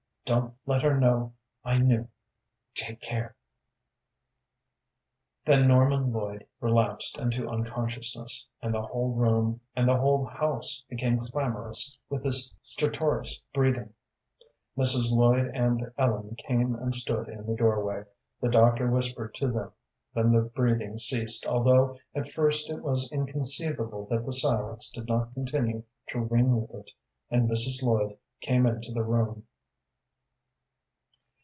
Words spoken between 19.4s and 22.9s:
them. Then the breathing ceased, although at first it